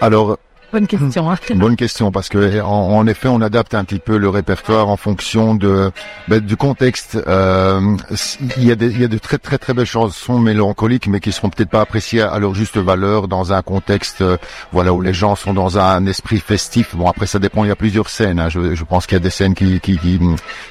Alors, 0.00 0.38
Bonne 0.72 0.86
question. 0.86 1.30
Hein. 1.30 1.36
Bonne 1.56 1.76
question 1.76 2.10
parce 2.10 2.30
que 2.30 2.60
en, 2.62 3.06
effet 3.06 3.28
on 3.28 3.42
adapte 3.42 3.74
un 3.74 3.84
petit 3.84 3.98
peu 3.98 4.16
le 4.16 4.30
répertoire 4.30 4.88
en 4.88 4.96
fonction 4.96 5.54
de 5.54 5.90
ben, 6.28 6.40
du 6.40 6.56
contexte. 6.56 7.18
Euh, 7.26 7.96
il 8.56 8.64
y 8.64 8.72
a 8.72 8.74
des 8.74 8.86
il 8.86 9.00
y 9.00 9.04
a 9.04 9.08
de 9.08 9.18
très 9.18 9.36
très 9.36 9.58
très 9.58 9.74
belles 9.74 9.84
chansons 9.84 10.38
mélancoliques 10.38 11.08
mais 11.08 11.20
qui 11.20 11.30
seront 11.30 11.50
peut-être 11.50 11.68
pas 11.68 11.82
appréciées 11.82 12.22
à 12.22 12.38
leur 12.38 12.54
juste 12.54 12.78
valeur 12.78 13.28
dans 13.28 13.52
un 13.52 13.60
contexte 13.60 14.22
euh, 14.22 14.38
voilà 14.72 14.94
où 14.94 15.02
les 15.02 15.12
gens 15.12 15.36
sont 15.36 15.52
dans 15.52 15.78
un 15.78 16.06
esprit 16.06 16.38
festif. 16.38 16.96
Bon 16.96 17.06
après 17.06 17.26
ça 17.26 17.38
dépend 17.38 17.64
il 17.64 17.68
y 17.68 17.72
a 17.72 17.76
plusieurs 17.76 18.08
scènes. 18.08 18.40
Hein. 18.40 18.48
Je, 18.48 18.74
je, 18.74 18.84
pense 18.84 19.06
qu'il 19.06 19.16
y 19.16 19.20
a 19.20 19.22
des 19.22 19.30
scènes 19.30 19.54
qui, 19.54 19.78
qui 19.78 19.98
qui, 19.98 20.18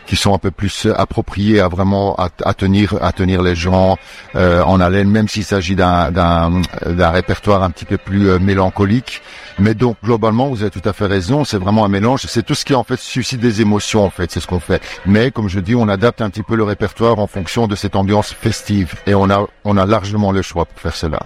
qui 0.07 0.15
sont 0.15 0.33
un 0.33 0.39
peu 0.39 0.49
plus 0.49 0.87
appropriées 0.97 1.59
à 1.59 1.67
vraiment 1.67 2.15
à, 2.15 2.29
à 2.43 2.55
tenir 2.55 2.95
à 3.01 3.11
tenir 3.11 3.43
les 3.43 3.53
gens 3.53 3.97
euh, 4.35 4.63
en 4.63 4.79
haleine 4.79 5.11
même 5.11 5.27
s'il 5.27 5.43
s'agit 5.43 5.75
d'un 5.75 6.09
d'un 6.09 6.63
d'un 6.87 7.09
répertoire 7.11 7.61
un 7.61 7.69
petit 7.69 7.85
peu 7.85 7.99
plus 7.99 8.29
euh, 8.29 8.39
mélancolique. 8.39 9.21
Mais 9.59 9.73
donc 9.73 9.97
globalement, 10.03 10.47
vous 10.49 10.61
avez 10.61 10.71
tout 10.71 10.87
à 10.87 10.93
fait 10.93 11.05
raison. 11.05 11.43
C'est 11.43 11.57
vraiment 11.57 11.85
un 11.85 11.89
mélange. 11.89 12.21
C'est 12.27 12.43
tout 12.43 12.55
ce 12.55 12.65
qui 12.65 12.73
en 12.73 12.83
fait 12.83 12.99
suscite 12.99 13.39
des 13.39 13.61
émotions 13.61 14.03
en 14.03 14.09
fait. 14.09 14.31
C'est 14.31 14.39
ce 14.39 14.47
qu'on 14.47 14.59
fait. 14.59 14.81
Mais 15.05 15.31
comme 15.31 15.49
je 15.49 15.59
dis, 15.59 15.75
on 15.75 15.87
adapte 15.87 16.21
un 16.21 16.29
petit 16.29 16.43
peu 16.43 16.55
le 16.55 16.63
répertoire 16.63 17.19
en 17.19 17.27
fonction 17.27 17.67
de 17.67 17.75
cette 17.75 17.95
ambiance 17.95 18.33
festive 18.33 18.95
et 19.05 19.13
on 19.13 19.29
a 19.29 19.47
on 19.63 19.77
a 19.77 19.85
largement 19.85 20.31
le 20.31 20.41
choix 20.41 20.65
pour 20.65 20.79
faire 20.79 20.95
cela. 20.95 21.19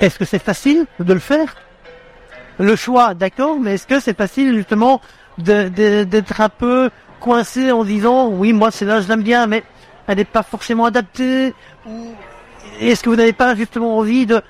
Est-ce 0.00 0.18
que 0.18 0.24
c'est 0.24 0.42
facile 0.42 0.86
de 1.00 1.12
le 1.12 1.20
faire? 1.20 1.54
Le 2.58 2.76
choix, 2.76 3.14
d'accord, 3.14 3.58
mais 3.60 3.74
est-ce 3.74 3.86
que 3.86 4.00
c'est 4.00 4.16
facile 4.16 4.54
justement 4.54 5.00
d'être 5.38 6.40
un 6.40 6.48
peu 6.48 6.90
coincé 7.20 7.70
en 7.70 7.84
disant 7.84 8.28
oui, 8.28 8.52
moi 8.52 8.70
c'est 8.70 8.84
là, 8.84 9.00
je 9.00 9.08
l'aime 9.08 9.22
bien, 9.22 9.46
mais 9.46 9.62
elle 10.06 10.16
n'est 10.18 10.24
pas 10.24 10.42
forcément 10.42 10.86
adaptée 10.86 11.54
Est-ce 12.80 13.02
que 13.02 13.10
vous 13.10 13.16
n'avez 13.16 13.32
pas 13.32 13.54
justement 13.54 13.98
envie 13.98 14.26
de 14.26 14.42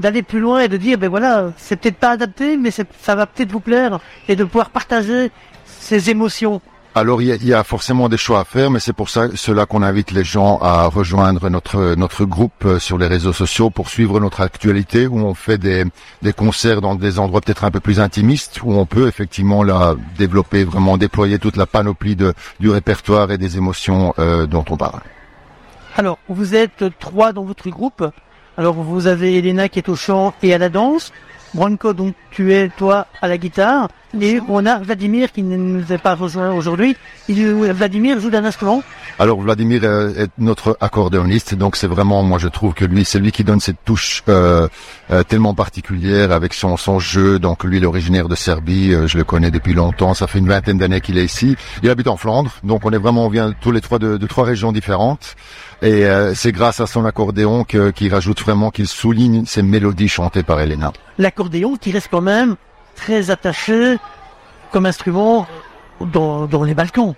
d'aller 0.00 0.22
plus 0.22 0.40
loin 0.40 0.60
et 0.60 0.68
de 0.68 0.76
dire, 0.76 0.98
ben 0.98 1.08
voilà, 1.08 1.52
c'est 1.56 1.76
peut-être 1.76 1.96
pas 1.96 2.10
adapté, 2.10 2.56
mais 2.56 2.70
ça 2.70 3.14
va 3.14 3.26
peut-être 3.26 3.52
vous 3.52 3.60
plaire 3.60 4.00
et 4.28 4.36
de 4.36 4.44
pouvoir 4.44 4.70
partager 4.70 5.30
ces 5.66 6.10
émotions. 6.10 6.60
Alors 6.96 7.20
il 7.20 7.44
y, 7.44 7.52
a, 7.52 7.64
forcément 7.64 8.08
des 8.08 8.16
choix 8.16 8.38
à 8.38 8.44
faire, 8.44 8.70
mais 8.70 8.78
c'est 8.78 8.92
pour 8.92 9.08
ça 9.08 9.26
cela 9.34 9.66
qu'on 9.66 9.82
invite 9.82 10.12
les 10.12 10.22
gens 10.22 10.60
à 10.62 10.86
rejoindre 10.86 11.50
notre 11.50 11.96
notre 11.96 12.24
groupe 12.24 12.64
euh, 12.64 12.78
sur 12.78 12.98
les 12.98 13.08
réseaux 13.08 13.32
sociaux 13.32 13.68
pour 13.68 13.88
suivre 13.88 14.20
notre 14.20 14.42
actualité, 14.42 15.08
où 15.08 15.18
on 15.18 15.34
fait 15.34 15.58
des, 15.58 15.84
des 16.22 16.32
concerts 16.32 16.80
dans 16.80 16.94
des 16.94 17.18
endroits 17.18 17.40
peut-être 17.40 17.64
un 17.64 17.72
peu 17.72 17.80
plus 17.80 17.98
intimistes, 17.98 18.60
où 18.62 18.72
on 18.72 18.86
peut 18.86 19.08
effectivement 19.08 19.64
là 19.64 19.96
développer 20.16 20.62
vraiment 20.62 20.96
déployer 20.96 21.40
toute 21.40 21.56
la 21.56 21.66
panoplie 21.66 22.14
de, 22.14 22.32
du 22.60 22.70
répertoire 22.70 23.32
et 23.32 23.38
des 23.38 23.56
émotions 23.56 24.14
euh, 24.20 24.46
dont 24.46 24.64
on 24.70 24.76
parle. 24.76 25.00
Alors 25.96 26.18
vous 26.28 26.54
êtes 26.54 26.84
trois 27.00 27.32
dans 27.32 27.42
votre 27.42 27.70
groupe. 27.70 28.08
Alors 28.56 28.74
vous 28.74 29.06
avez 29.06 29.38
Elena 29.38 29.68
qui 29.68 29.80
est 29.80 29.88
au 29.88 29.96
chant 29.96 30.32
et 30.42 30.54
à 30.54 30.58
la 30.58 30.68
danse, 30.68 31.12
Branko 31.54 31.92
donc 31.92 32.14
tu 32.30 32.52
es 32.52 32.68
toi 32.68 33.06
à 33.20 33.28
la 33.28 33.38
guitare, 33.38 33.88
et 34.20 34.40
on 34.48 34.64
a 34.66 34.78
Vladimir 34.78 35.32
qui 35.32 35.42
ne 35.42 35.56
nous 35.56 35.92
a 35.92 35.98
pas 35.98 36.14
rejoint 36.14 36.52
aujourd'hui. 36.52 36.96
Vladimir 37.28 38.20
joue 38.20 38.30
d'un 38.30 38.44
instrument. 38.44 38.82
Alors 39.18 39.40
Vladimir 39.40 39.80
euh, 39.84 40.24
est 40.24 40.30
notre 40.38 40.76
accordéoniste, 40.80 41.54
donc 41.54 41.76
c'est 41.76 41.86
vraiment, 41.86 42.22
moi 42.22 42.38
je 42.38 42.48
trouve 42.48 42.74
que 42.74 42.84
lui, 42.84 43.04
c'est 43.04 43.18
lui 43.18 43.32
qui 43.32 43.44
donne 43.44 43.60
cette 43.60 43.84
touche 43.84 44.22
euh, 44.28 44.68
euh, 45.10 45.22
tellement 45.22 45.54
particulière 45.54 46.32
avec 46.32 46.54
son, 46.54 46.76
son 46.76 46.98
jeu. 46.98 47.38
Donc 47.38 47.64
lui, 47.64 47.80
l'originaire 47.80 48.28
de 48.28 48.34
Serbie, 48.34 48.92
je 49.06 49.16
le 49.16 49.24
connais 49.24 49.50
depuis 49.50 49.74
longtemps, 49.74 50.14
ça 50.14 50.26
fait 50.26 50.38
une 50.40 50.48
vingtaine 50.48 50.78
d'années 50.78 51.00
qu'il 51.00 51.18
est 51.18 51.24
ici. 51.24 51.56
Il 51.82 51.90
habite 51.90 52.08
en 52.08 52.16
Flandre, 52.16 52.52
donc 52.62 52.84
on 52.84 52.90
est 52.90 52.98
vraiment, 52.98 53.26
on 53.26 53.30
vient 53.30 53.52
tous 53.60 53.72
les 53.72 53.80
trois 53.80 53.98
de, 53.98 54.16
de 54.16 54.26
trois 54.26 54.44
régions 54.44 54.72
différentes. 54.72 55.36
Et 55.82 56.06
euh, 56.06 56.34
c'est 56.34 56.52
grâce 56.52 56.80
à 56.80 56.86
son 56.86 57.04
accordéon 57.04 57.64
qu'il 57.64 58.12
rajoute 58.12 58.40
vraiment, 58.40 58.70
qu'il 58.70 58.88
souligne 58.88 59.44
ces 59.46 59.62
mélodies 59.62 60.08
chantées 60.08 60.42
par 60.42 60.60
Elena. 60.60 60.92
L'accordéon 61.18 61.76
qui 61.76 61.90
reste 61.92 62.08
quand 62.10 62.20
même 62.20 62.56
très 62.94 63.30
attaché 63.30 63.96
comme 64.70 64.86
instrument 64.86 65.46
dans, 66.00 66.46
dans 66.46 66.64
les 66.64 66.74
Balkans. 66.74 67.14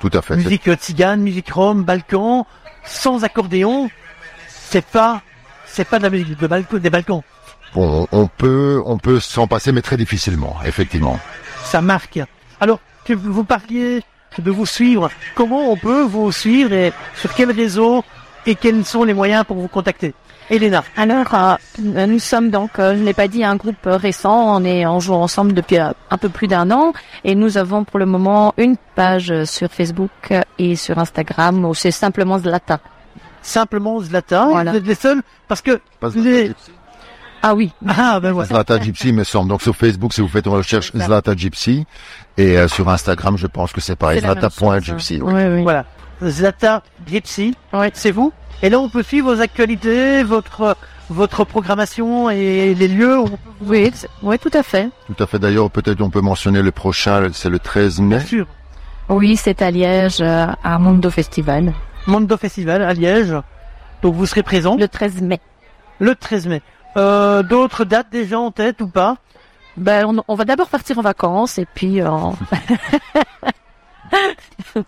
Tout 0.00 0.10
à 0.12 0.22
fait. 0.22 0.36
Musique 0.36 0.70
tzigane, 0.72 1.20
musique 1.20 1.50
rome, 1.50 1.82
Balkan, 1.82 2.46
sans 2.84 3.24
accordéon, 3.24 3.90
c'est 4.48 4.84
pas, 4.84 5.22
c'est 5.66 5.84
pas 5.86 5.98
de 5.98 6.04
la 6.04 6.10
musique 6.10 6.38
de 6.38 6.46
Balkan, 6.46 6.78
des 6.78 6.90
Balkans. 6.90 7.22
Bon, 7.74 8.06
on 8.12 8.26
peut, 8.28 8.82
on 8.86 8.98
peut 8.98 9.18
s'en 9.18 9.46
passer, 9.46 9.72
mais 9.72 9.82
très 9.82 9.96
difficilement, 9.96 10.56
effectivement. 10.64 11.18
Ça 11.64 11.80
marque. 11.80 12.20
Alors, 12.60 12.78
que 13.04 13.12
vous 13.12 13.44
parliez 13.44 14.02
de 14.40 14.50
vous 14.50 14.66
suivre. 14.66 15.10
Comment 15.34 15.70
on 15.70 15.76
peut 15.76 16.02
vous 16.02 16.32
suivre 16.32 16.72
et 16.72 16.92
sur 17.14 17.34
quel 17.34 17.50
réseau 17.50 18.04
et 18.46 18.54
quels 18.54 18.84
sont 18.84 19.04
les 19.04 19.14
moyens 19.14 19.44
pour 19.44 19.56
vous 19.56 19.68
contacter? 19.68 20.14
Elena. 20.50 20.84
Alors, 20.96 21.34
euh, 21.34 22.06
nous 22.06 22.18
sommes 22.18 22.50
donc, 22.50 22.78
euh, 22.78 22.94
je 22.94 23.00
ne 23.00 23.04
l'ai 23.04 23.14
pas 23.14 23.28
dit, 23.28 23.42
un 23.42 23.56
groupe 23.56 23.76
récent. 23.86 24.56
On 24.56 24.64
est, 24.64 24.86
on 24.86 25.00
joue 25.00 25.14
ensemble 25.14 25.54
depuis 25.54 25.78
euh, 25.78 25.92
un 26.10 26.18
peu 26.18 26.28
plus 26.28 26.48
d'un 26.48 26.70
an 26.70 26.92
et 27.24 27.34
nous 27.34 27.56
avons 27.56 27.84
pour 27.84 27.98
le 27.98 28.06
moment 28.06 28.52
une 28.58 28.76
page 28.94 29.44
sur 29.44 29.70
Facebook 29.70 30.34
et 30.58 30.76
sur 30.76 30.98
Instagram 30.98 31.64
où 31.64 31.74
c'est 31.74 31.90
simplement 31.90 32.38
Zlata. 32.38 32.80
Simplement 33.40 34.00
Zlata. 34.00 34.46
Voilà. 34.50 34.72
Vous 34.72 34.76
êtes 34.78 34.86
les 34.86 34.94
seuls 34.94 35.22
parce 35.48 35.62
que 35.62 35.80
les... 36.16 36.52
Ah 37.46 37.54
oui. 37.54 37.72
Ah 37.86 38.20
ben 38.20 38.32
voilà. 38.32 38.48
Zlata 38.48 38.80
Gypsy 38.80 39.12
me 39.12 39.22
semble. 39.22 39.50
Donc 39.50 39.60
sur 39.60 39.76
Facebook, 39.76 40.14
si 40.14 40.22
vous 40.22 40.28
faites 40.28 40.46
une 40.46 40.52
recherche 40.52 40.90
Zlata 40.96 41.36
Gypsy, 41.36 41.84
et 42.38 42.56
euh, 42.58 42.68
sur 42.68 42.88
Instagram, 42.88 43.36
je 43.36 43.46
pense 43.46 43.70
que 43.72 43.82
c'est 43.82 43.96
pareil. 43.96 44.20
Zlata.gypsy. 44.20 45.20
Oui. 45.20 45.32
Oui, 45.34 45.62
Voilà. 45.62 45.84
Zlata 46.22 46.82
Gypsy. 47.06 47.54
Ouais. 47.74 47.90
C'est 47.92 48.12
vous 48.12 48.32
Et 48.62 48.70
là, 48.70 48.80
on 48.80 48.88
peut 48.88 49.02
suivre 49.02 49.34
vos 49.34 49.40
actualités, 49.42 50.22
votre 50.22 50.74
votre 51.10 51.44
programmation 51.44 52.30
et 52.30 52.74
les 52.74 52.88
lieux 52.88 53.18
où 53.20 53.28
Oui, 53.60 53.92
oui, 54.22 54.38
tout 54.38 54.50
à 54.54 54.62
fait. 54.62 54.88
Tout 55.06 55.22
à 55.22 55.26
fait. 55.26 55.38
D'ailleurs, 55.38 55.70
peut-être 55.70 56.00
on 56.00 56.08
peut 56.08 56.22
mentionner 56.22 56.62
le 56.62 56.70
prochain, 56.70 57.28
c'est 57.34 57.50
le 57.50 57.58
13 57.58 58.00
mai. 58.00 58.16
Bien 58.16 58.26
sûr. 58.26 58.46
Oui, 59.10 59.36
c'est 59.36 59.60
à 59.60 59.70
Liège, 59.70 60.22
euh, 60.22 60.46
à 60.64 60.78
Mondo 60.78 61.10
Festival, 61.10 61.74
Mondo 62.06 62.38
Festival 62.38 62.80
à 62.80 62.94
Liège. 62.94 63.34
Donc 64.00 64.14
vous 64.14 64.24
serez 64.24 64.42
présent 64.42 64.76
le 64.76 64.88
13 64.88 65.20
mai. 65.20 65.40
le 65.98 66.14
13 66.14 66.46
mai. 66.46 66.62
Euh, 66.96 67.42
D'autres 67.42 67.84
dates 67.84 68.08
déjà 68.10 68.38
en 68.38 68.50
tête 68.50 68.80
ou 68.80 68.86
pas? 68.88 69.16
Ben, 69.76 70.06
on, 70.06 70.22
on 70.28 70.34
va 70.36 70.44
d'abord 70.44 70.68
partir 70.68 70.98
en 70.98 71.02
vacances 71.02 71.58
et 71.58 71.66
puis 71.74 72.00
euh, 72.00 72.08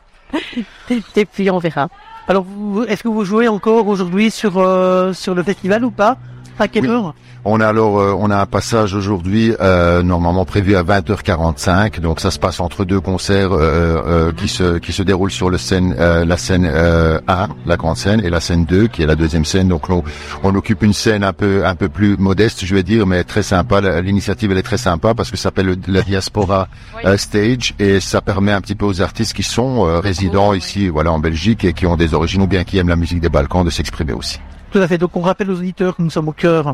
et 1.16 1.25
puis 1.25 1.50
on 1.50 1.58
verra. 1.58 1.88
Alors, 2.28 2.44
vous- 2.44 2.84
est-ce 2.84 3.02
que 3.02 3.08
vous 3.08 3.25
jouez 3.25 3.48
encore 3.48 3.86
aujourd'hui 3.88 4.30
sur 4.30 4.58
euh, 4.58 5.12
sur 5.12 5.34
le 5.34 5.42
festival 5.42 5.84
ou 5.84 5.90
pas? 5.90 6.16
À 6.58 6.68
quelle 6.68 6.84
Oui. 6.86 6.90
heure? 6.90 7.14
On 7.49 7.61
a 7.61 7.69
alors, 7.69 8.00
euh, 8.00 8.12
on 8.19 8.29
a 8.33 8.37
un 8.38 8.47
passage 8.47 8.95
aujourd'hui 8.97 9.55
euh, 9.61 10.03
normalement 10.03 10.45
prévu 10.45 10.75
à 10.75 10.83
20h45. 10.83 12.00
Donc 12.00 12.19
ça 12.19 12.33
se 12.33 12.41
passe 12.41 12.59
entre 12.59 12.85
deux 12.85 12.99
concerts 13.00 13.53
euh, 13.53 14.03
euh, 14.05 14.33
qui 14.33 14.49
se 14.49 14.79
qui 14.79 14.93
se 14.93 15.05
déroulent 15.05 15.31
sur 15.31 15.49
le 15.49 15.57
scène, 15.57 15.95
euh, 15.99 16.25
la 16.25 16.37
scène 16.38 16.69
euh, 16.69 17.21
1, 17.29 17.49
la 17.65 17.76
grande 17.76 17.97
scène, 17.99 18.21
et 18.25 18.31
la 18.31 18.41
scène 18.41 18.65
2 18.65 18.88
qui 18.88 19.03
est 19.03 19.07
la 19.07 19.15
deuxième 19.15 19.45
scène. 19.45 19.69
Donc 19.69 19.88
on, 19.91 20.03
on 20.43 20.55
occupe 20.57 20.83
une 20.83 20.93
scène 20.93 21.23
un 21.23 21.33
peu 21.33 21.65
un 21.65 21.76
peu 21.76 21.88
plus 21.88 22.17
modeste, 22.17 22.65
je 22.65 22.75
vais 22.75 22.83
dire, 22.83 23.07
mais 23.07 23.23
très 23.23 23.45
sympa. 23.45 23.81
L'initiative 24.00 24.50
elle 24.50 24.59
est 24.59 24.62
très 24.62 24.76
sympa 24.79 25.15
parce 25.15 25.31
que 25.31 25.37
ça 25.37 25.45
s'appelle 25.45 25.67
le- 25.67 25.76
la 25.87 26.03
Diaspora 26.03 26.67
euh, 27.05 27.17
Stage 27.17 27.75
et 27.79 28.00
ça 28.00 28.21
permet 28.21 28.50
un 28.50 28.61
petit 28.61 28.75
peu 28.75 28.87
aux 28.87 29.00
artistes 29.03 29.35
qui 29.35 29.45
sont 29.45 29.87
euh, 29.87 30.00
résidents 30.00 30.53
ici, 30.53 30.88
voilà, 30.88 31.12
en 31.12 31.21
Belgique 31.21 31.65
et 31.65 31.73
qui 31.75 31.87
ont 31.87 31.97
des 31.97 32.12
origines 32.12 32.43
ou 32.43 32.49
bien 32.49 32.65
qui 32.65 32.79
aiment 32.79 32.88
la 32.88 32.97
musique 32.97 33.21
des 33.21 33.29
Balkans 33.29 33.65
de 33.65 33.71
s'exprimer 33.71 34.15
aussi. 34.15 34.41
Tout 34.73 34.81
à 34.81 34.88
fait. 34.88 34.99
Donc 34.99 35.17
on 35.17 35.21
rappelle 35.21 35.49
aux 35.50 35.59
auditeurs 35.59 35.95
que 35.95 36.03
nous 36.03 36.11
sommes 36.11 36.29
au 36.29 36.33
cœur 36.33 36.73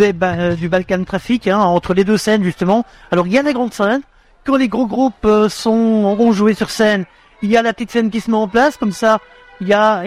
euh, 0.00 0.54
du 0.54 0.68
Balkan 0.68 1.04
Traffic, 1.04 1.46
hein, 1.46 1.58
entre 1.58 1.94
les 1.94 2.04
deux 2.04 2.16
scènes 2.16 2.42
justement. 2.42 2.84
Alors 3.10 3.26
il 3.26 3.32
y 3.32 3.38
a 3.38 3.42
la 3.42 3.52
grande 3.52 3.72
scène. 3.72 4.02
Quand 4.44 4.56
les 4.56 4.68
gros 4.68 4.86
groupes 4.86 5.24
euh, 5.24 5.48
sont 5.48 5.72
ont 5.72 6.32
joué 6.32 6.54
sur 6.54 6.70
scène, 6.70 7.04
il 7.42 7.50
y 7.50 7.56
a 7.56 7.62
la 7.62 7.72
petite 7.72 7.90
scène 7.90 8.10
qui 8.10 8.20
se 8.20 8.30
met 8.30 8.36
en 8.36 8.48
place. 8.48 8.76
Comme 8.76 8.92
ça, 8.92 9.18
il 9.60 9.68
y 9.68 9.72
a 9.72 10.04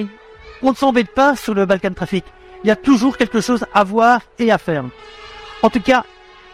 on 0.62 0.72
ne 0.72 0.76
s'embête 0.76 1.14
pas 1.14 1.36
sur 1.36 1.54
le 1.54 1.66
Balkan 1.66 1.94
Traffic. 1.94 2.26
Il 2.64 2.68
y 2.68 2.72
a 2.72 2.76
toujours 2.76 3.18
quelque 3.18 3.42
chose 3.42 3.66
à 3.74 3.84
voir 3.84 4.22
et 4.38 4.52
à 4.52 4.58
faire. 4.58 4.84
En 5.64 5.70
tout 5.70 5.82
cas, 5.82 6.04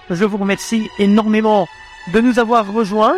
je 0.09 0.23
vous 0.23 0.37
remercie 0.37 0.89
énormément 0.99 1.67
de 2.13 2.21
nous 2.21 2.39
avoir 2.39 2.71
rejoints. 2.71 3.15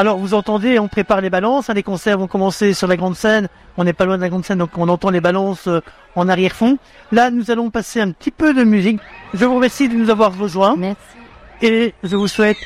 Alors 0.00 0.16
vous 0.16 0.32
entendez, 0.32 0.78
on 0.78 0.88
prépare 0.88 1.20
les 1.20 1.28
balances, 1.28 1.68
hein, 1.68 1.74
les 1.74 1.82
concerts 1.82 2.16
vont 2.16 2.26
commencer 2.26 2.72
sur 2.72 2.86
la 2.86 2.96
grande 2.96 3.16
scène, 3.16 3.48
on 3.76 3.84
n'est 3.84 3.92
pas 3.92 4.06
loin 4.06 4.16
de 4.16 4.22
la 4.22 4.30
grande 4.30 4.46
scène, 4.46 4.56
donc 4.56 4.70
on 4.78 4.88
entend 4.88 5.10
les 5.10 5.20
balances 5.20 5.66
euh, 5.66 5.82
en 6.16 6.26
arrière-fond. 6.26 6.78
Là, 7.12 7.30
nous 7.30 7.50
allons 7.50 7.68
passer 7.68 8.00
un 8.00 8.10
petit 8.12 8.30
peu 8.30 8.54
de 8.54 8.64
musique. 8.64 8.98
Je 9.34 9.44
vous 9.44 9.56
remercie 9.56 9.90
de 9.90 9.94
nous 9.94 10.08
avoir 10.08 10.34
rejoints 10.34 10.74
Merci. 10.78 11.02
et 11.60 11.92
je 12.02 12.16
vous 12.16 12.28
souhaite 12.28 12.56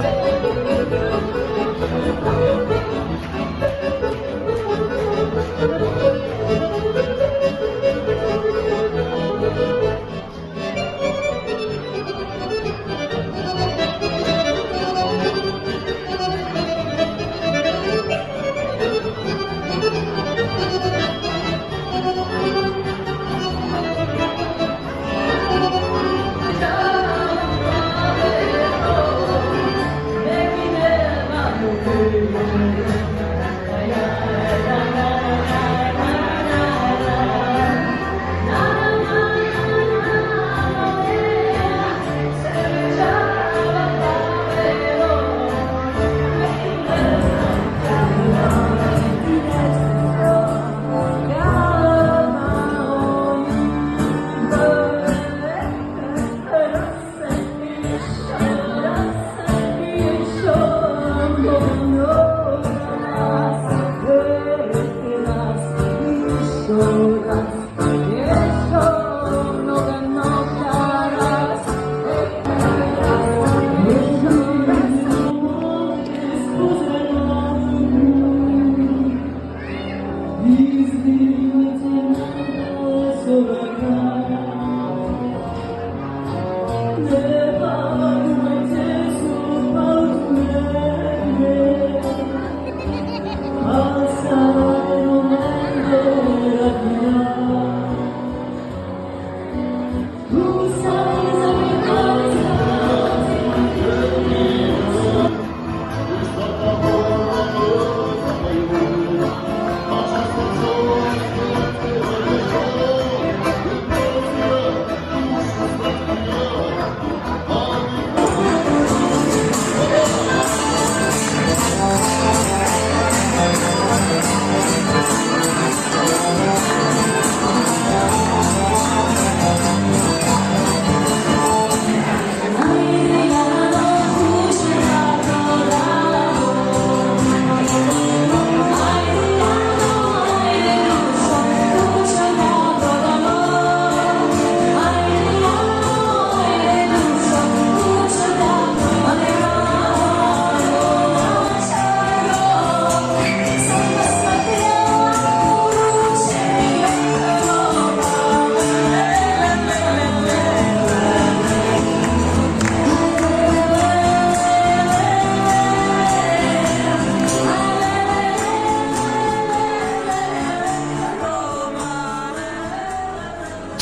Nous 83.83 84.52